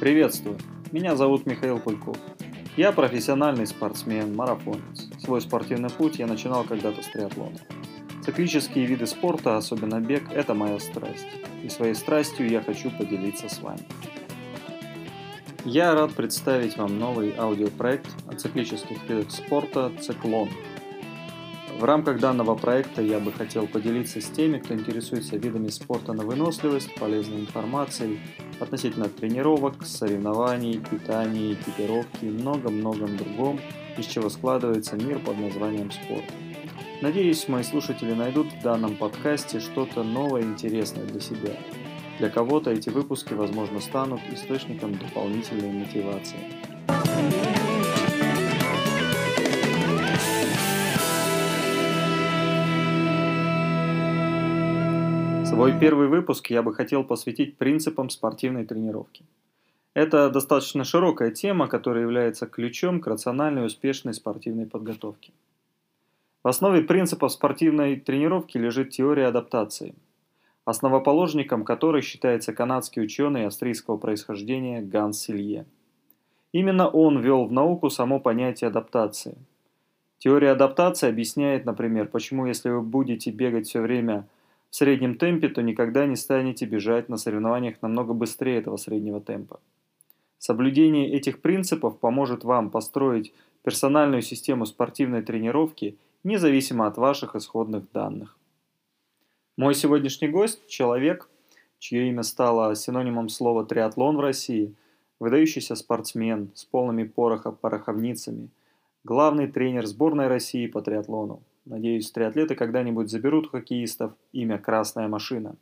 [0.00, 0.56] Приветствую,
[0.92, 2.16] меня зовут Михаил Пульков.
[2.74, 5.10] Я профессиональный спортсмен, марафонец.
[5.22, 7.58] Свой спортивный путь я начинал когда-то с триатлона.
[8.24, 11.26] Циклические виды спорта, особенно бег, это моя страсть.
[11.62, 13.82] И своей страстью я хочу поделиться с вами.
[15.66, 20.48] Я рад представить вам новый аудиопроект о циклических видах спорта «Циклон».
[21.78, 26.24] В рамках данного проекта я бы хотел поделиться с теми, кто интересуется видами спорта на
[26.24, 28.18] выносливость, полезной информацией
[28.60, 33.58] относительно тренировок, соревнований, питания, экипировки и много-многом другом,
[33.96, 36.24] из чего складывается мир под названием спорт.
[37.00, 41.56] Надеюсь, мои слушатели найдут в данном подкасте что-то новое и интересное для себя.
[42.18, 47.49] Для кого-то эти выпуски, возможно, станут источником дополнительной мотивации.
[55.60, 59.26] Свой первый выпуск я бы хотел посвятить принципам спортивной тренировки.
[59.92, 65.34] Это достаточно широкая тема, которая является ключом к рациональной и успешной спортивной подготовке.
[66.42, 69.94] В основе принципов спортивной тренировки лежит теория адаптации,
[70.64, 75.66] основоположником которой считается канадский ученый австрийского происхождения Ганс Силье.
[76.52, 79.36] Именно он ввел в науку само понятие адаптации.
[80.16, 84.26] Теория адаптации объясняет, например, почему если вы будете бегать все время–
[84.70, 89.60] в среднем темпе, то никогда не станете бежать на соревнованиях намного быстрее этого среднего темпа.
[90.38, 98.38] Соблюдение этих принципов поможет вам построить персональную систему спортивной тренировки независимо от ваших исходных данных.
[99.56, 101.28] Мой сегодняшний гость– человек,
[101.78, 104.74] чье имя стало синонимом слова «триатлон» в России,
[105.18, 108.48] выдающийся спортсмен с полными порохов пороховницами,
[109.04, 115.54] главный тренер сборной России по триатлону, Надеюсь, триатлеты когда-нибудь заберут у хоккеистов имя «Красная машина».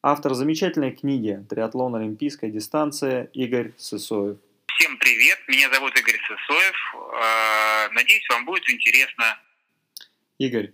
[0.00, 1.96] Автор замечательной книги «Триатлон.
[1.96, 4.38] Олимпийская дистанция» Игорь Сысоев.
[4.68, 6.94] Всем привет, меня зовут Игорь Сысоев.
[7.20, 9.24] А, надеюсь, вам будет интересно.
[10.38, 10.72] Игорь,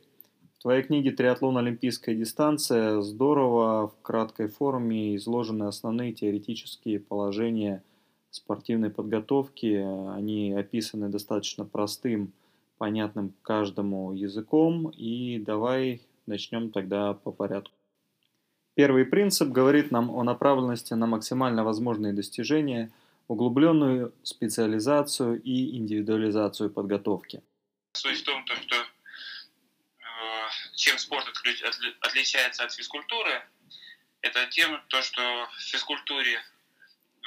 [0.59, 1.57] в твоей книге «Триатлон.
[1.57, 7.83] Олимпийская дистанция» здорово в краткой форме изложены основные теоретические положения
[8.31, 9.83] спортивной подготовки.
[10.15, 12.35] Они описаны достаточно простым
[12.79, 14.91] понятным каждому языком.
[14.91, 17.75] И давай начнем тогда по порядку.
[18.75, 22.93] Первый принцип говорит нам о направленности на максимально возможные достижения,
[23.27, 27.43] углубленную специализацию и индивидуализацию подготовки.
[27.95, 28.83] Суть в том, что э,
[30.75, 31.25] чем спорт
[32.01, 33.43] отличается от физкультуры,
[34.21, 35.23] это тем, то, что
[35.57, 36.39] в физкультуре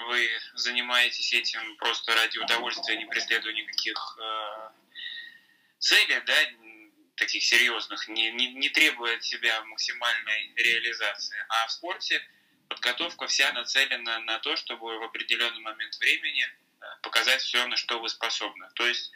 [0.07, 4.69] вы занимаетесь этим просто ради удовольствия, не преследуя никаких э,
[5.79, 6.35] цели, да,
[7.15, 11.37] таких серьезных, не, не, не требуя от себя максимальной реализации.
[11.49, 12.21] А в спорте
[12.69, 17.99] подготовка вся нацелена на то, чтобы в определенный момент времени э, показать все, на что
[17.99, 18.67] вы способны.
[18.75, 19.11] То есть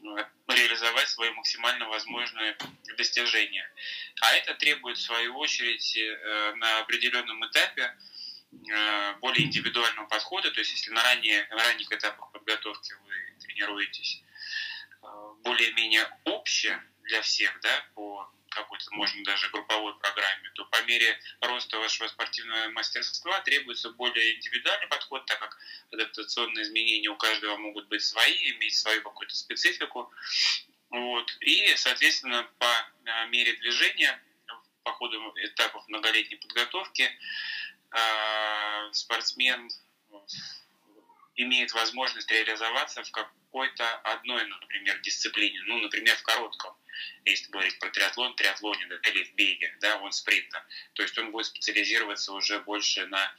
[0.00, 0.16] ну,
[0.48, 2.56] реализовать свои максимально возможные
[2.96, 3.70] достижения.
[4.20, 7.94] А это требует, в свою очередь, э, на определенном этапе
[8.52, 10.50] э, более индивидуального подхода.
[10.50, 14.22] То есть, если на, ранее, ранних этапах подготовки вы тренируетесь
[15.44, 21.78] более-менее общее для всех, да, по какой-то, можно даже групповой программе, то по мере роста
[21.78, 25.56] вашего спортивного мастерства требуется более индивидуальный подход, так как
[25.92, 30.10] адаптационные изменения у каждого могут быть свои, иметь свою какую-то специфику.
[30.90, 31.36] Вот.
[31.40, 32.66] И, соответственно, по
[33.04, 34.20] а, мере движения
[34.82, 37.10] по ходу этапов многолетней подготовки
[37.90, 39.68] а, спортсмен
[41.38, 46.76] имеет возможность реализоваться в какой-то одной, например, дисциплине, ну, например, в коротком,
[47.24, 50.62] если говорить про триатлон, триатлоне, да, или в беге, да, он спринтер.
[50.94, 53.32] То есть он будет специализироваться уже больше на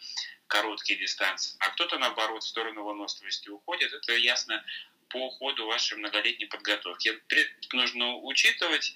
[0.48, 1.56] короткие дистанции.
[1.60, 3.94] А кто-то, наоборот, в сторону выносливости уходит.
[3.94, 4.64] Это ясно
[5.10, 7.10] по ходу вашей многолетней подготовки.
[7.28, 8.94] Это нужно учитывать.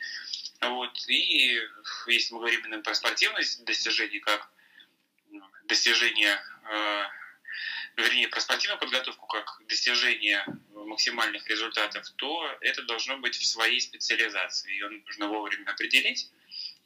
[0.62, 0.98] Вот.
[1.10, 1.62] И
[2.08, 4.50] если мы говорим именно про спортивные достижения, как
[5.30, 6.42] ну, достижение
[6.72, 7.04] э,
[7.98, 14.72] вернее, про спортивную подготовку как достижение максимальных результатов, то это должно быть в своей специализации.
[14.72, 16.30] Ее нужно вовремя определить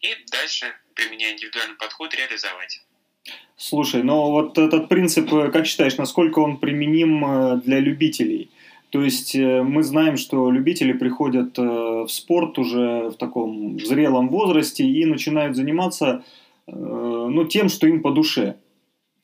[0.01, 2.81] и дальше, применяя индивидуальный подход, реализовать.
[3.55, 8.51] Слушай, ну вот этот принцип, э, как считаешь, насколько он применим э, для любителей?
[8.91, 14.83] То есть э, мы знаем, что любители приходят в спорт уже в таком зрелом возрасте
[14.83, 16.23] и начинают заниматься
[16.67, 18.57] ну, тем, что им по душе.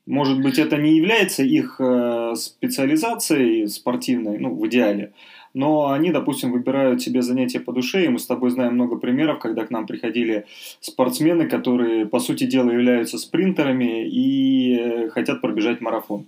[0.05, 5.13] Может быть, это не является их э, специализацией спортивной, ну, в идеале,
[5.53, 9.39] но они, допустим, выбирают себе занятия по душе, и мы с тобой знаем много примеров,
[9.39, 10.45] когда к нам приходили
[10.81, 16.27] спортсмены, которые, по сути дела, являются спринтерами и э, хотят пробежать марафон.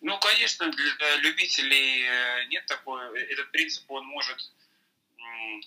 [0.00, 3.00] Ну, конечно, для любителей э, нет такой...
[3.28, 4.52] Этот принцип, он может...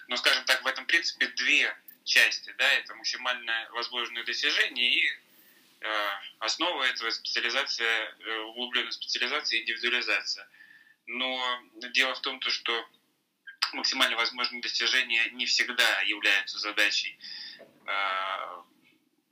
[0.08, 1.68] Ну, скажем так, в этом принципе две
[2.06, 2.54] части.
[2.58, 2.66] Да?
[2.82, 5.04] Это максимально возможное достижение и
[6.40, 10.48] основа этого специализация, э, углубленная специализация и индивидуализация.
[11.08, 11.62] Но
[11.94, 12.88] дело в том, то, что
[13.74, 17.18] максимально возможные достижения не всегда являются задачей
[17.60, 18.62] э,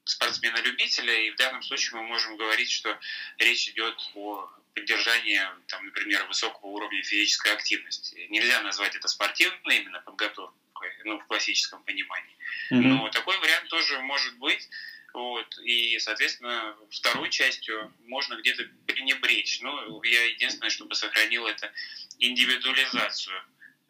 [0.04, 2.98] спортсмена-любителя, и в данном случае мы можем говорить, что
[3.38, 8.28] речь идет о поддержании, там, например, высокого уровня физической активности.
[8.30, 12.38] Нельзя назвать это спортивной именно подготовкой, ну, в классическом понимании.
[12.72, 12.82] Mm-hmm.
[12.82, 14.70] Но такой вариант тоже может быть.
[15.18, 19.62] Вот, и, соответственно, второй частью можно где-то пренебречь.
[19.62, 21.72] Ну, я единственное, чтобы сохранил это
[22.19, 23.36] индивидуализацию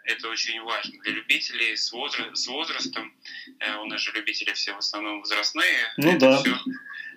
[0.05, 3.13] это очень важно для любителей с, возра- с возрастом.
[3.59, 5.93] Э, у нас же любители все в основном возрастные.
[5.97, 6.37] Ну это да.
[6.39, 6.51] Все,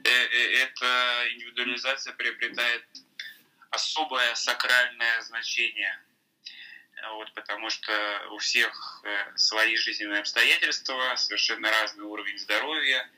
[0.03, 2.85] э, э, эта индивидуализация приобретает
[3.71, 6.03] особое сакральное значение.
[7.13, 7.93] Вот, потому что
[8.33, 9.05] у всех
[9.37, 13.09] свои жизненные обстоятельства, совершенно разный уровень здоровья,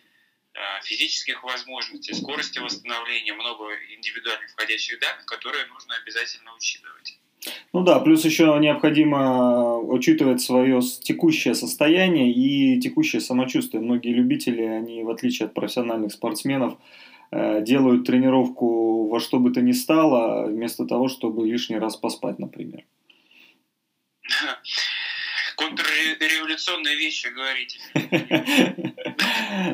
[0.82, 3.64] физических возможностей, скорости восстановления, много
[3.96, 7.19] индивидуальных входящих данных, которые нужно обязательно учитывать.
[7.72, 13.82] Ну да, плюс еще необходимо учитывать свое текущее состояние и текущее самочувствие.
[13.82, 16.78] Многие любители, они в отличие от профессиональных спортсменов,
[17.31, 22.38] э, делают тренировку во что бы то ни стало, вместо того, чтобы лишний раз поспать,
[22.38, 22.84] например.
[25.56, 27.78] Контрреволюционные вещи говорите.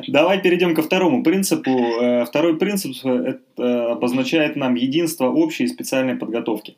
[0.07, 1.71] Давай перейдем ко второму принципу.
[1.71, 6.77] Э, второй принцип это обозначает нам единство общей и специальной подготовки.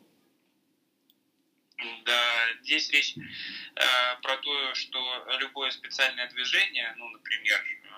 [2.04, 2.22] Да,
[2.62, 3.82] здесь речь э,
[4.22, 4.98] про то, что
[5.40, 7.88] любое специальное движение, ну, например, э,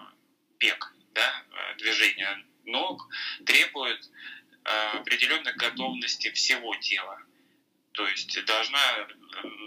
[0.59, 3.07] бег, да, э, движение ног,
[3.45, 4.11] требует
[4.65, 7.19] э, определенной готовности всего тела.
[7.93, 9.07] То есть должна,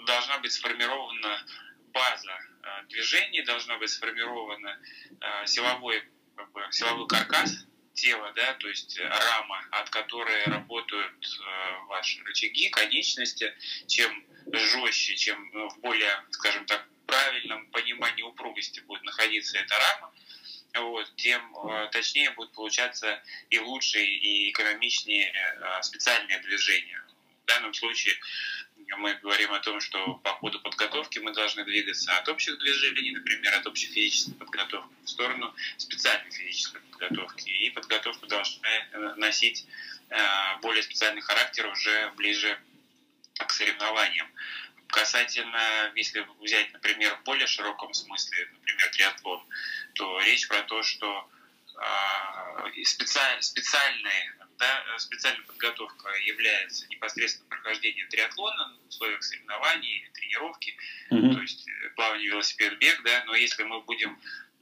[0.05, 1.45] должна быть сформирована
[1.93, 2.37] база
[2.67, 4.79] э, движений, должна быть сформирована
[5.21, 6.03] э, силовой,
[6.35, 12.69] как бы, силовой каркас тела, да, то есть рама, от которой работают э, ваши рычаги,
[12.69, 13.53] конечности,
[13.87, 20.13] чем жестче, чем ну, в более, скажем так, правильном понимании упругости будет находиться эта рама,
[20.75, 27.01] вот, тем э, точнее будет получаться и лучше, и экономичнее э, специальное движение.
[27.43, 28.13] В данном случае
[28.95, 33.53] мы говорим о том, что по ходу подготовки мы должны двигаться от общих движений, например,
[33.55, 37.49] от общей физической подготовки в сторону специальной физической подготовки.
[37.49, 39.65] И подготовка должна э, носить
[40.61, 42.57] более специальный характер уже ближе
[43.37, 44.27] к соревнованиям.
[44.87, 49.45] Касательно, если взять, например, в более широком смысле, например, триатлон,
[49.95, 51.29] то речь про то, что
[51.75, 60.75] э, специаль, специальная, да, специальная подготовка является непосредственно прохождением триатлона в условиях соревнований, тренировки,
[61.11, 61.33] mm-hmm.
[61.33, 61.65] то есть
[61.95, 64.17] плавание, велосипед, бег, да, но если мы будем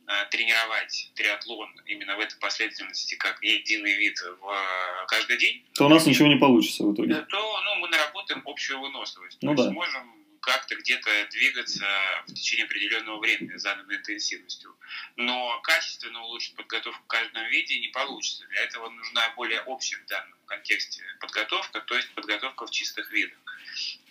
[0.07, 5.87] Э, тренировать триатлон именно в этой последовательности как единый вид в э, каждый день, то
[5.87, 7.21] у нас ничего не получится в итоге.
[7.21, 9.39] То ну, мы наработаем общую выносливость.
[9.41, 9.63] Ну, то да.
[9.63, 11.85] есть можем как-то где-то двигаться
[12.27, 14.75] в течение определенного времени заданной интенсивностью.
[15.17, 18.45] Но качественно улучшить подготовку в каждом виде не получится.
[18.49, 23.37] Для этого нужна более общая в данном контексте подготовка, то есть подготовка в чистых видах.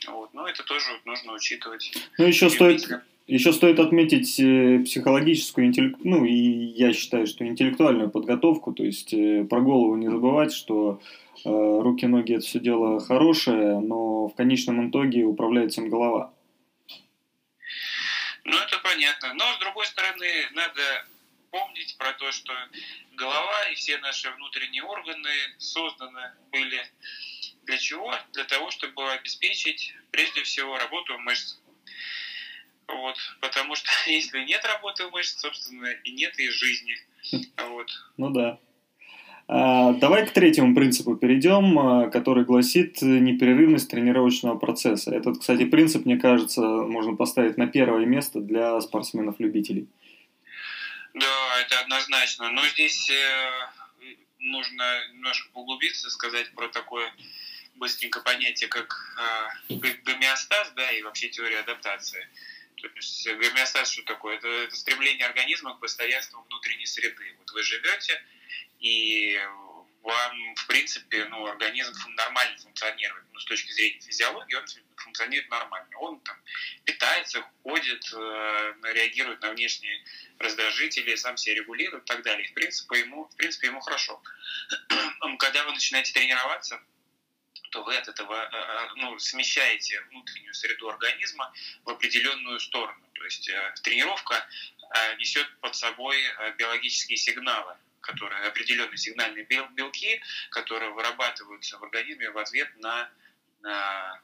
[0.08, 0.34] Вот.
[0.34, 1.92] Но это тоже нужно учитывать.
[2.18, 2.82] Ну, еще стоит,
[3.28, 9.14] еще стоит отметить э, психологическую, интеллект, ну и я считаю, что интеллектуальную подготовку, то есть
[9.14, 11.00] э, про голову не забывать, что
[11.44, 16.32] э, руки, ноги это все дело хорошее, но в конечном итоге управляет всем голова.
[18.44, 21.06] Ну это понятно, но с другой стороны надо
[21.50, 22.52] помнить про то, что
[23.12, 26.80] голова и все наши внутренние органы созданы были
[27.64, 28.14] для чего?
[28.32, 31.56] Для того, чтобы обеспечить прежде всего работу мышц
[32.86, 36.96] вот, потому что если нет работы мышц, собственно, и нет и жизни.
[37.56, 37.90] Вот.
[38.16, 38.58] Ну да.
[39.46, 45.14] А, давай к третьему принципу перейдем, а, который гласит непрерывность тренировочного процесса.
[45.14, 49.86] Этот, кстати, принцип, мне кажется, можно поставить на первое место для спортсменов-любителей.
[51.12, 52.50] Да, это однозначно.
[52.50, 57.12] Но здесь э, нужно немножко углубиться, сказать про такое
[57.76, 59.16] быстренько понятие, как
[59.68, 59.74] э,
[60.04, 62.26] гомеостаз, да, и вообще теория адаптации.
[62.76, 64.36] То есть гомеостаз что такое?
[64.36, 67.34] Это, это стремление организма к постоянству внутренней среды.
[67.38, 68.20] Вот вы живете,
[68.84, 69.40] и
[70.02, 73.24] вам, в принципе, ну, организм нормально функционирует.
[73.32, 75.88] Ну, с точки зрения физиологии он функционирует нормально.
[76.00, 76.36] Он там
[76.84, 80.04] питается, ходит, э, реагирует на внешние
[80.38, 82.46] раздражители, сам себя регулирует и так далее.
[82.46, 84.22] В принципе, ему, в принципе, ему хорошо.
[85.38, 86.78] Когда вы начинаете тренироваться,
[87.70, 91.50] то вы от этого ну, смещаете внутреннюю среду организма
[91.84, 93.02] в определенную сторону.
[93.14, 93.50] То есть
[93.82, 94.46] тренировка
[95.18, 96.16] несет под собой
[96.56, 100.20] биологические сигналы, которые определенные сигнальные белки,
[100.50, 103.08] которые вырабатываются в организме в ответ на,
[103.62, 104.20] на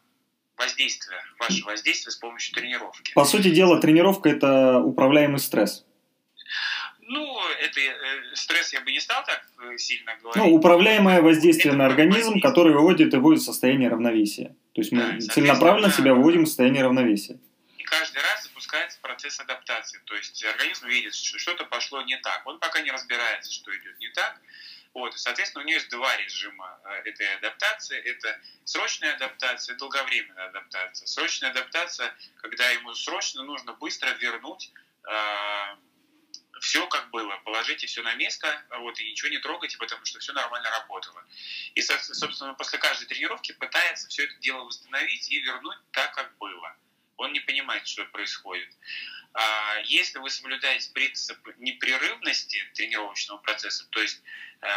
[0.56, 3.12] воздействие, ваше воздействие с помощью тренировки.
[3.14, 5.84] По сути дела, тренировка– это управляемый стресс.
[7.02, 10.36] Ну, это э, стресс я бы не стал так э, сильно говорить.
[10.36, 12.42] Ну, управляемое воздействие это на организм, воздействие.
[12.42, 14.54] который выводит его из состояния равновесия.
[14.74, 17.40] То есть мы да, целенаправленно себя выводим из состояния равновесия.
[17.90, 19.98] Каждый раз запускается процесс адаптации.
[20.04, 22.46] То есть организм видит, что что-то пошло не так.
[22.46, 24.40] Он пока не разбирается, что идет не так.
[24.94, 27.98] Вот, соответственно, у нее есть два режима э, этой адаптации.
[27.98, 31.04] Это срочная адаптация, долговременная адаптация.
[31.08, 34.70] Срочная адаптация, когда ему срочно нужно быстро вернуть
[35.08, 35.76] э,
[36.60, 40.32] все как было, положите все на место, вот, и ничего не трогайте, потому что все
[40.32, 41.24] нормально работало.
[41.74, 46.76] И, собственно, после каждой тренировки пытается все это дело восстановить и вернуть так, как было.
[47.20, 48.68] Он не понимает, что происходит.
[49.32, 54.22] А если вы соблюдаете принцип непрерывности тренировочного процесса, то есть
[54.62, 54.68] э,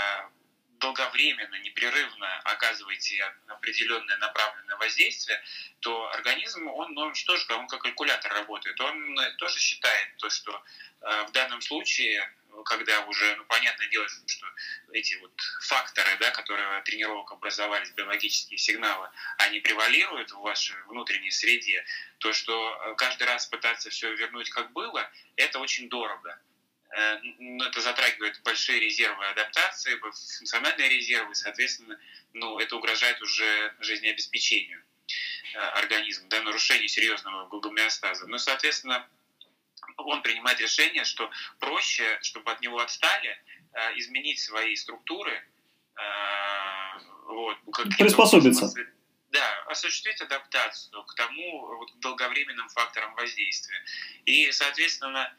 [0.80, 5.42] долговременно, непрерывно оказываете определенное направленное воздействие,
[5.80, 10.64] то организм, он, он что же, он как калькулятор работает, он тоже считает то, что
[11.02, 12.30] э, в данном случае
[12.64, 14.48] когда уже, ну, понятное дело, что
[14.92, 21.86] эти вот факторы, да, которые тренировок образовались, биологические сигналы, они превалируют в вашей внутренней среде,
[22.20, 26.40] то, что э, каждый раз пытаться все вернуть как было, это очень дорого.
[26.96, 27.18] Э,
[27.68, 32.00] это затрагивает большие резервы адаптации, функциональные резервы, соответственно,
[32.34, 34.84] ну, это угрожает уже жизнеобеспечению
[35.54, 38.28] э, организма, да, нарушению серьезного гомеостаза.
[38.28, 39.08] Ну, соответственно,
[39.98, 43.38] он принимает решение, что проще, чтобы от него отстали,
[43.74, 47.58] э, изменить свои структуры, э, вот,
[47.98, 48.74] приспособиться.
[49.30, 53.84] Да, осуществить адаптацию к тому вот, долговременным факторам воздействия.
[54.26, 55.36] И, соответственно,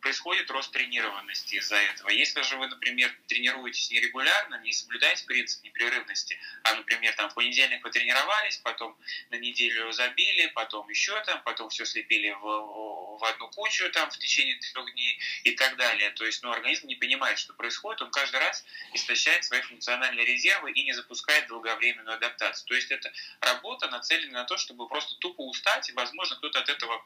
[0.00, 2.10] происходит рост тренированности из-за этого.
[2.10, 7.82] Если же вы, например, тренируетесь нерегулярно, не соблюдаете принцип непрерывности, а, например, там в понедельник
[7.84, 8.96] вы тренировались, потом
[9.30, 14.18] на неделю забили, потом еще там, потом все слепили в, в одну кучу там в
[14.18, 16.10] течение трех дней и так далее.
[16.10, 20.72] То есть, ну, организм не понимает, что происходит, он каждый раз истощает свои функциональные резервы
[20.72, 22.66] и не запускает долговременную адаптацию.
[22.66, 26.68] То есть, это работа нацелена на то, чтобы просто тупо устать, и, возможно, кто-то от
[26.68, 27.04] этого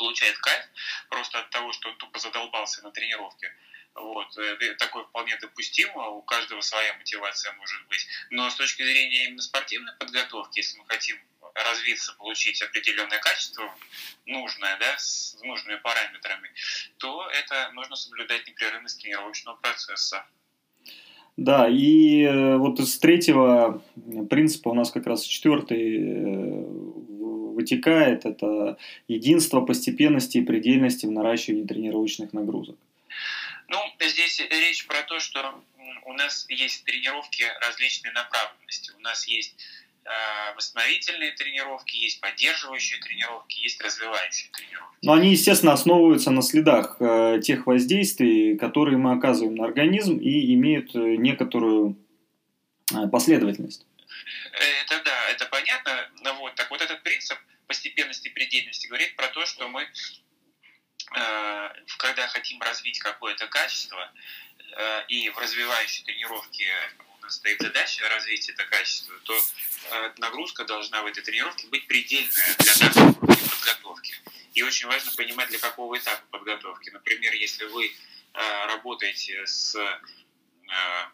[0.00, 0.64] получает кайф
[1.10, 3.52] просто от того, что он тупо задолбался на тренировке.
[3.94, 4.36] Вот.
[4.38, 8.06] Это такое вполне допустимо, у каждого своя мотивация может быть.
[8.30, 11.16] Но с точки зрения именно спортивной подготовки, если мы хотим
[11.54, 13.74] развиться, получить определенное качество,
[14.24, 16.50] нужное, да, с нужными параметрами,
[16.98, 20.24] то это нужно соблюдать непрерывность тренировочного процесса.
[21.36, 23.82] Да, и э, вот из третьего
[24.28, 26.79] принципа у нас как раз четвертый э,
[27.60, 28.76] вытекает, это
[29.08, 32.76] единство постепенности и предельности в наращивании тренировочных нагрузок.
[33.68, 35.54] Ну, здесь речь про то, что
[36.06, 38.92] у нас есть тренировки различной направленности.
[38.98, 39.54] У нас есть
[40.04, 44.96] э, восстановительные тренировки, есть поддерживающие тренировки, есть развивающие тренировки.
[45.02, 50.52] Но они, естественно, основываются на следах э, тех воздействий, которые мы оказываем на организм и
[50.54, 51.96] имеют э, некоторую
[53.12, 53.86] последовательность.
[54.52, 55.92] Это да, это понятно.
[56.40, 56.56] Вот.
[56.56, 57.38] Так вот этот принцип
[57.70, 64.12] постепенности и предельности говорит про то, что мы, э, когда хотим развить какое-то качество,
[64.76, 70.64] э, и в развивающей тренировке у нас стоит задача развить это качество, то э, нагрузка
[70.64, 74.14] должна в этой тренировке быть предельная для нашей подготовки.
[74.54, 76.90] И очень важно понимать, для какого этапа подготовки.
[76.90, 77.94] Например, если вы
[78.66, 79.76] работаете с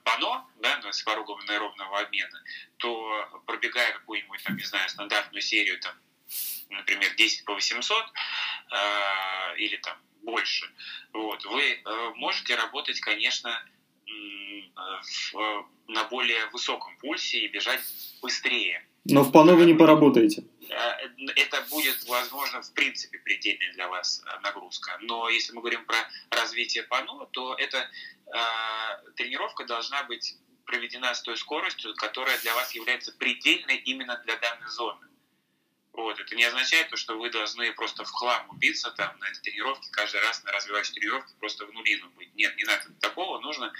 [0.04, 2.42] пано, да, с порогом аэробного обмена,
[2.76, 5.94] то пробегая какую-нибудь, там, не знаю, стандартную серию там,
[6.70, 10.70] например, 10 по 800 э, или там больше,
[11.12, 13.50] вот, вы э, можете работать, конечно,
[15.32, 17.80] в, на более высоком пульсе и бежать
[18.22, 18.86] быстрее.
[19.08, 20.44] Но в пано вы не поработаете.
[20.68, 20.74] Э,
[21.36, 24.98] это будет, возможно, в принципе предельная для вас э, нагрузка.
[25.02, 25.96] Но если мы говорим про
[26.30, 32.74] развитие пано, то эта э, тренировка должна быть проведена с той скоростью, которая для вас
[32.74, 35.05] является предельной именно для данной зоны.
[35.96, 36.20] Вот.
[36.20, 39.88] Это не означает, то, что вы должны просто в хлам убиться там, на этой тренировке,
[39.90, 42.34] каждый раз на развивающей тренировке просто в нулину быть.
[42.34, 43.40] Нет, не надо такого.
[43.40, 43.72] Нужно,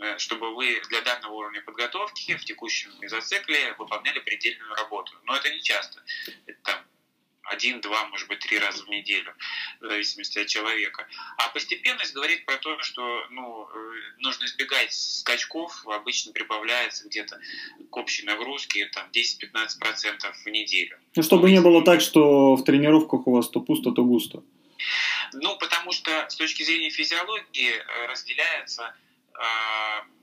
[0.00, 5.12] э, чтобы вы для данного уровня подготовки в текущем мезоцикле выполняли предельную работу.
[5.24, 6.00] Но это не часто.
[6.46, 6.84] Это там
[7.50, 9.34] один, два, может быть, три раза в неделю,
[9.80, 11.06] в зависимости от человека.
[11.36, 13.78] А постепенность говорит про то, что ну, э,
[14.18, 17.40] нужно избегать скачков, обычно прибавляется где-то
[17.90, 20.98] к общей нагрузке там, 10-15% в неделю.
[21.16, 24.42] Ну, чтобы не было так, что в тренировках у вас то пусто, то густо.
[25.32, 28.94] Ну, потому что с точки зрения физиологии э, разделяется
[29.34, 30.17] э,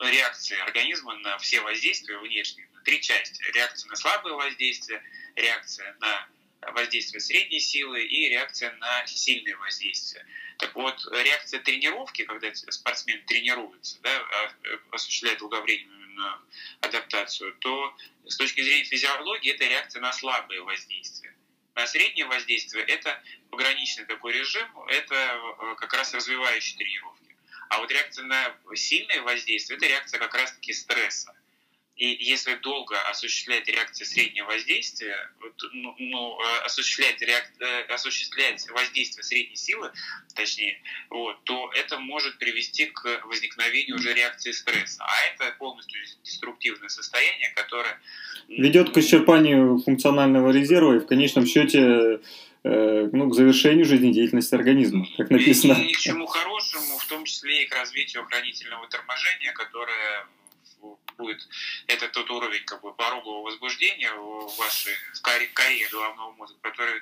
[0.00, 3.42] реакции организма на все воздействия внешние три части.
[3.52, 5.02] Реакция на слабое воздействие,
[5.34, 6.28] реакция на
[6.72, 10.24] воздействие средней силы и реакция на сильное воздействие.
[10.58, 14.52] Так вот, реакция тренировки, когда спортсмен тренируется, да, а,
[14.92, 16.40] осуществляет долговременную
[16.80, 17.94] адаптацию, то
[18.26, 21.34] с точки зрения физиологии это реакция на слабое воздействие.
[21.74, 27.25] На среднее воздействие это пограничный такой режим, это э, как раз развивающие тренировки.
[27.68, 31.34] А вот реакция на сильное воздействие– это реакция как раз-таки стресса.
[31.96, 35.16] И если долго осуществлять реакции среднего воздействия,
[35.72, 37.50] ну, ну, э, осуществлять, реак...
[37.58, 39.90] Э, осуществлять воздействие средней силы,
[40.34, 45.02] точнее, вот, то это может привести к возникновению уже реакции стресса.
[45.04, 47.98] А это полностью деструктивное состояние, которое...
[48.48, 52.20] Ведет к исчерпанию функционального резерва и в конечном счете
[52.68, 55.74] ну, к завершению жизнедеятельности организма, как написано.
[55.74, 60.26] И, и к чему хорошему, в том числе и к развитию охранительного торможения, которое
[61.16, 61.48] будет
[61.86, 67.00] это тот уровень как бы, порогового возбуждения в вашей в коре, коре головного мозга, который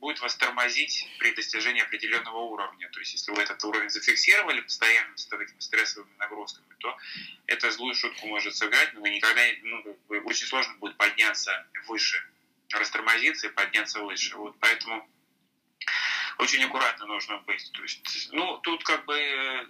[0.00, 2.88] будет вас тормозить при достижении определенного уровня.
[2.92, 6.96] То есть, если вы этот уровень зафиксировали постоянно с такими стрессовыми нагрузками, то
[7.46, 12.22] это злую шутку может сыграть, но вы никогда, ну, очень сложно будет подняться выше,
[12.72, 14.36] растормозиться и подняться выше.
[14.36, 15.06] Вот поэтому
[16.38, 17.70] очень аккуратно нужно быть.
[17.72, 19.16] То есть, ну, тут как бы,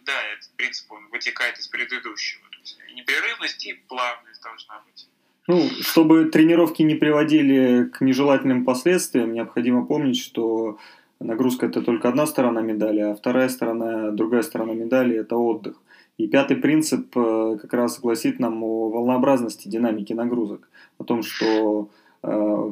[0.05, 2.49] да, этот принцип, он вытекает из предыдущего
[2.95, 5.09] непрерывность и плавность должна быть.
[5.47, 10.79] Ну, чтобы тренировки не приводили к нежелательным последствиям, необходимо помнить, что
[11.21, 15.81] нагрузка это только одна сторона медали, а вторая сторона, другая сторона медали это отдых.
[16.19, 21.91] И пятый принцип э, как раз гласит нам о волнообразности динамики нагрузок, о том, что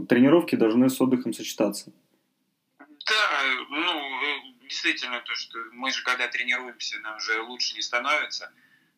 [0.09, 1.93] тренировки должны с отдыхом сочетаться.
[2.79, 8.53] Да, ну, действительно, то, что мы же когда тренируемся, нам же лучше не становится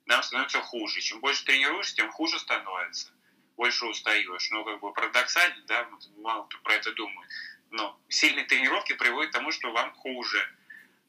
[0.08, 1.00] нам становится хуже.
[1.00, 3.12] Чем больше тренируешься, тем хуже становится.
[3.56, 4.50] Больше устаешь.
[4.50, 7.30] Ну, как бы парадоксально, да, мало кто про это думает.
[7.70, 10.38] Но сильные тренировки приводят к тому, что вам хуже.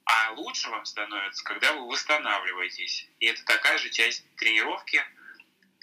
[0.03, 3.07] А лучше вам становится, когда вы восстанавливаетесь.
[3.19, 5.01] И это такая же часть тренировки,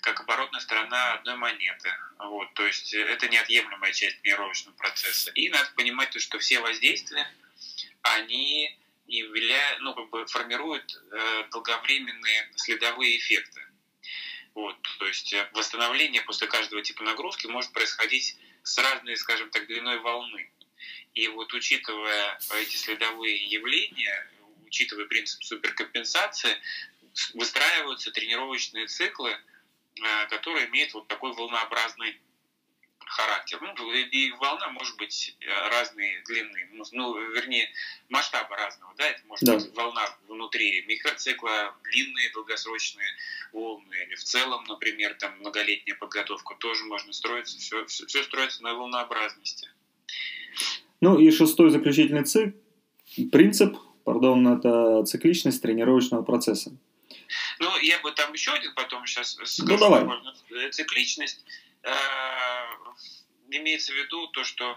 [0.02, 1.92] как оборотная сторона одной монеты.
[2.18, 5.30] Вот, то есть это неотъемлемая часть тренировочного процесса.
[5.32, 7.26] И надо понимать, то, что все воздействия,
[8.02, 13.62] они являя, ну, как бы формирует э, долговременные следовые эффекты.
[14.54, 19.66] Вот, то есть э, восстановление после каждого типа нагрузки может происходить с разной, скажем так,
[19.66, 20.50] длиной волны.
[21.14, 24.28] И вот учитывая эти следовые явления,
[24.66, 26.56] учитывая принцип суперкомпенсации,
[27.34, 29.36] выстраиваются тренировочные циклы,
[30.00, 32.16] э, которые имеют вот такой волнообразный
[33.06, 33.58] характер.
[33.62, 37.68] Ну, и волна может быть э, разной длины, ну, ну, вернее,
[38.08, 39.54] масштаба разного, да, это может да.
[39.54, 43.08] быть волна внутри микроцикла, длинные долгосрочные
[43.52, 48.62] волны, или в целом, например, там многолетняя подготовка тоже можно строиться, все, все, все строится
[48.62, 49.68] на волнообразности.
[51.00, 52.58] Ну и шестой заключительный цикл,
[53.30, 56.76] принцип, пардон, это цикличность тренировочного процесса.
[57.58, 59.72] Ну, я бы там еще один потом сейчас ну, скажу.
[59.72, 60.70] Ну, давай.
[60.70, 61.44] Цикличность
[61.86, 62.76] Э,
[63.50, 64.76] имеется в виду то, что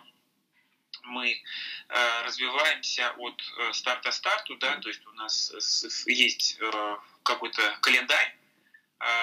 [1.06, 5.52] мы э, развиваемся от э, старта старту, да, то есть у нас
[6.06, 6.60] есть
[7.24, 8.36] какой-то календарь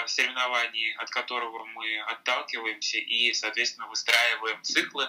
[0.06, 5.06] соревнований, от которого мы отталкиваемся и, соответственно, выстраиваем циклы,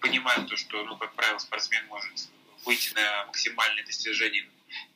[0.00, 2.28] понимаем то, что, ну, как правило, спортсмен может
[2.64, 4.48] выйти на максимальное достижение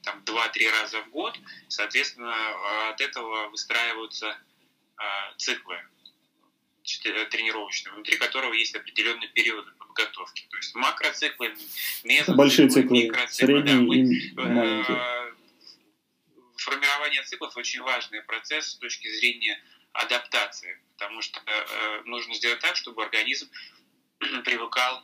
[0.02, 2.34] там 2-3 раза в год, соответственно,
[2.90, 4.36] от этого выстраиваются
[4.96, 5.76] а, циклы
[7.04, 10.46] э, тренировочные, внутри которого есть определенные периоды подготовки.
[10.50, 11.54] То есть макроциклы,
[12.04, 13.62] мезоциклы, Большие циклы, микроциклы.
[13.62, 15.32] Да, мы, и э,
[16.56, 19.60] формирование циклов очень важный процесс с точки зрения
[19.92, 23.50] адаптации, потому что э, нужно сделать так, чтобы организм
[24.44, 25.02] привыкал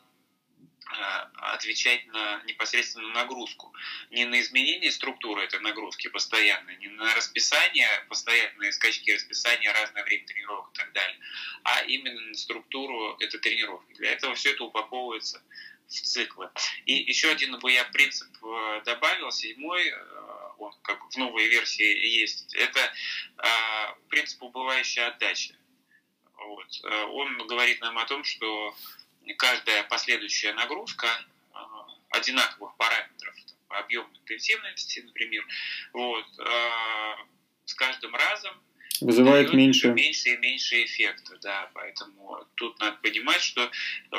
[1.53, 3.73] отвечать на непосредственно нагрузку.
[4.11, 10.27] Не на изменение структуры этой нагрузки постоянно, не на расписание, постоянные скачки расписания, разное время
[10.27, 11.19] тренировок и так далее,
[11.65, 13.93] а именно на структуру этой тренировки.
[13.95, 15.43] Для этого все это упаковывается
[15.87, 16.51] в циклы.
[16.87, 19.95] И еще один бы я принцип э, добавил, седьмой, э,
[20.59, 22.93] он как в новой версии есть, это
[24.09, 25.55] принцип убывающей отдачи.
[26.35, 26.85] Вот.
[27.11, 28.75] Он говорит нам о том, что
[29.35, 31.09] каждая последующая нагрузка
[32.11, 35.47] одинаковых параметров, там, объем интенсивности, например,
[35.93, 36.27] вот,
[37.65, 38.61] с каждым разом
[39.01, 39.89] вызывает меньше.
[39.89, 43.71] меньше и меньше эффекта, да, поэтому тут надо понимать, что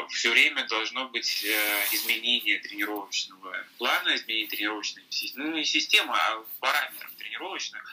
[0.10, 6.44] все время должно быть э, изменение тренировочного плана, изменение тренировочной системы, ну не системы, а
[6.60, 7.84] параметров тренировочных,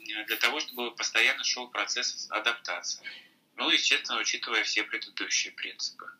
[0.00, 3.02] э, для того, чтобы постоянно шел процесс адаптации.
[3.56, 6.10] Ну, естественно, учитывая все предыдущие принципы.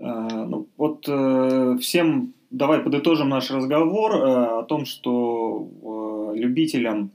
[0.00, 7.10] А, ну, вот э, всем давай подытожим наш разговор о том, что любителям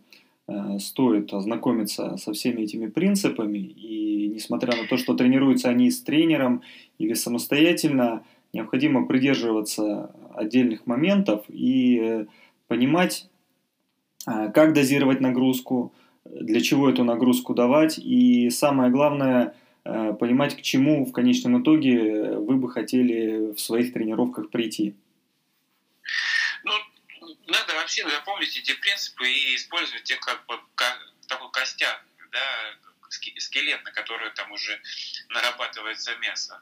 [0.45, 6.01] Э, стоит ознакомиться со всеми этими принципами, и несмотря на то, что тренируются они с
[6.01, 6.63] тренером
[6.97, 12.25] или самостоятельно, необходимо придерживаться отдельных моментов и э,
[12.67, 13.29] понимать,
[14.27, 15.93] э, как дозировать нагрузку,
[16.25, 22.55] для чего эту нагрузку давать, и самое главное, понимать, к чему в конечном итоге вы
[22.55, 24.95] бы хотели в своих тренировках прийти.
[27.47, 32.39] Надо вообще запомнить эти принципы и использовать их как, как такой костяк, да,
[33.37, 34.81] скелет, на который там уже
[35.29, 36.61] нарабатывается мясо.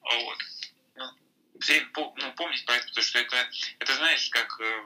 [0.00, 0.38] Вот.
[0.96, 3.36] Ну, ну, помнить про это, что это,
[3.78, 4.82] это знаешь, как э,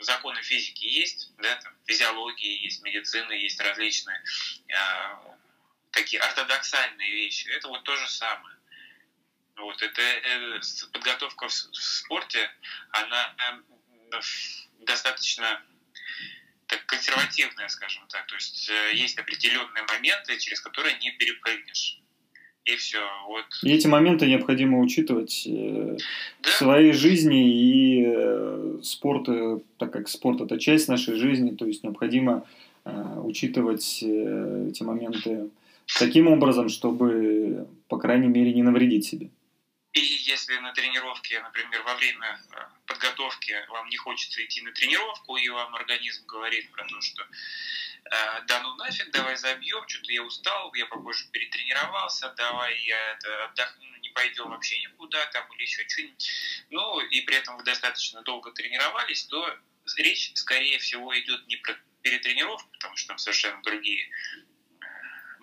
[0.00, 4.22] законы физики есть, да, там, физиологии есть, медицины есть различные
[4.68, 4.74] э,
[5.94, 7.48] такие ортодоксальные вещи.
[7.48, 8.56] Это вот то же самое.
[9.56, 10.60] Вот, это э,
[10.92, 12.50] подготовка в, в спорте,
[12.90, 13.34] она
[14.12, 14.20] э,
[14.80, 15.62] достаточно
[16.66, 18.26] так, консервативная, скажем так.
[18.26, 22.00] То есть э, есть определенные моменты, через которые не перепрыгнешь.
[22.64, 22.98] И все.
[23.28, 23.44] Вот.
[23.62, 25.98] И эти моменты необходимо учитывать э,
[26.40, 26.50] да?
[26.50, 31.66] в своей жизни и э, спорт, э, так как спорт это часть нашей жизни, то
[31.66, 32.46] есть необходимо
[32.84, 35.50] э, учитывать э, эти моменты
[35.86, 39.30] таким образом, чтобы, по крайней мере, не навредить себе.
[39.94, 45.36] И если на тренировке, например, во время э, подготовки вам не хочется идти на тренировку,
[45.36, 50.24] и вам организм говорит про то, что э, да ну нафиг, давай забьем, что-то я
[50.24, 55.88] устал, я попозже перетренировался, давай я это, отдохну, не пойдем вообще никуда там или еще
[55.88, 56.28] что-нибудь.
[56.70, 59.56] Ну и при этом вы достаточно долго тренировались, то
[59.98, 64.10] речь, скорее всего, идет не про перетренировку, потому что там совершенно другие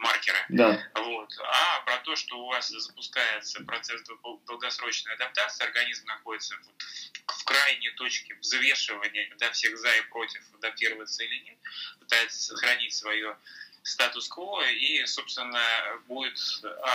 [0.02, 0.38] маркеры.
[0.50, 0.84] Да.
[0.96, 1.30] Вот.
[1.40, 4.02] А про то, что у вас запускается процесс
[4.48, 11.24] долгосрочной адаптации, организм находится в, в крайней точке взвешивания да, всех за и против, адаптироваться
[11.24, 11.58] или нет,
[12.00, 13.38] пытается сохранить свое
[13.84, 15.60] статус-кво и, собственно,
[16.08, 16.38] будет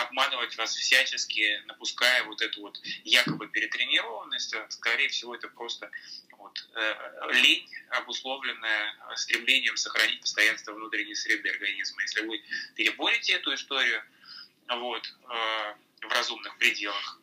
[0.04, 4.54] обманывать вас всячески, напуская вот эту вот якобы перетренированность.
[4.54, 5.90] А, скорее всего, это просто
[6.38, 12.02] вот, э, лень, обусловленная стремлением сохранить постоянство внутренней среды организма.
[12.02, 12.42] Если вы
[12.74, 14.02] переборете эту историю
[14.68, 17.20] вот, э, в разумных пределах,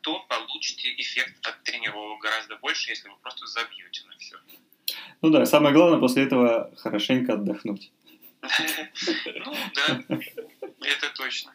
[0.00, 4.36] то получите эффект от тренировок гораздо больше, если вы просто забьете на все.
[5.20, 7.92] Ну да, самое главное после этого хорошенько отдохнуть.
[8.42, 10.04] Ну да,
[10.80, 11.52] это точно.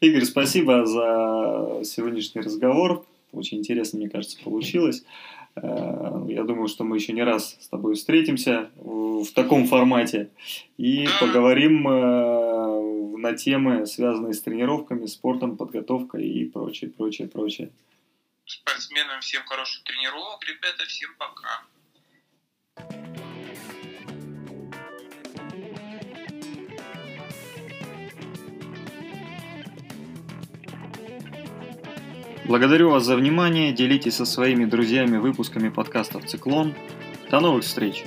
[0.00, 3.04] Игорь, спасибо за сегодняшний разговор.
[3.32, 5.04] Очень интересно, мне кажется, получилось.
[5.56, 10.30] Э, я думаю, что мы еще не раз с тобой встретимся в таком формате
[10.76, 11.12] и да.
[11.20, 17.70] поговорим э, на темы, связанные с тренировками, спортом, подготовкой и прочее, прочее, прочее.
[18.46, 21.64] Спортсменам всем хороших тренировок, ребята, всем пока.
[32.48, 36.72] Благодарю вас за внимание, делитесь со своими друзьями выпусками подкастов «Циклон».
[37.30, 38.04] До новых встреч!